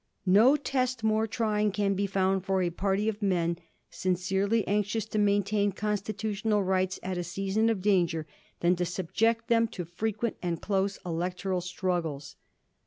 [0.25, 3.59] No test more trying can be found for a party of men
[3.91, 8.25] sincerely anxious to maintain constitutional rights at a season of danger
[8.61, 12.35] than to subject them to fJrequent and close electoral struggles.